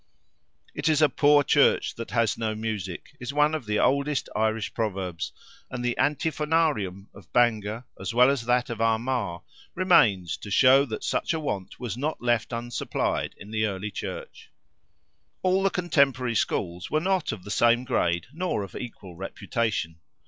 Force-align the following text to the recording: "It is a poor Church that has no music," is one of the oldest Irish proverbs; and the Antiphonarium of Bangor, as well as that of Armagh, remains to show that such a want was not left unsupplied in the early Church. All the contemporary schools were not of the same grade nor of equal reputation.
"It 0.73 0.89
is 0.89 0.99
a 1.03 1.09
poor 1.09 1.43
Church 1.43 1.93
that 1.93 2.09
has 2.09 2.35
no 2.35 2.55
music," 2.55 3.15
is 3.19 3.35
one 3.35 3.53
of 3.53 3.67
the 3.67 3.77
oldest 3.77 4.29
Irish 4.35 4.73
proverbs; 4.73 5.31
and 5.69 5.85
the 5.85 5.95
Antiphonarium 5.99 7.05
of 7.13 7.31
Bangor, 7.33 7.85
as 7.99 8.11
well 8.11 8.31
as 8.31 8.47
that 8.47 8.71
of 8.71 8.81
Armagh, 8.81 9.41
remains 9.75 10.37
to 10.37 10.49
show 10.49 10.85
that 10.85 11.03
such 11.03 11.35
a 11.35 11.39
want 11.39 11.79
was 11.79 11.97
not 11.97 12.19
left 12.19 12.49
unsupplied 12.51 13.35
in 13.37 13.51
the 13.51 13.67
early 13.67 13.91
Church. 13.91 14.49
All 15.43 15.61
the 15.61 15.69
contemporary 15.69 16.33
schools 16.33 16.89
were 16.89 16.99
not 16.99 17.31
of 17.31 17.43
the 17.43 17.51
same 17.51 17.83
grade 17.83 18.25
nor 18.33 18.63
of 18.63 18.75
equal 18.75 19.15
reputation. 19.15 19.99